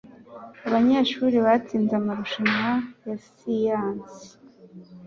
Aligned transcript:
Abanyeshuri 0.67 1.37
batsinze 1.45 1.93
amarushanwa 1.99 2.69
ya 3.05 3.15
Siyansi 3.25 4.27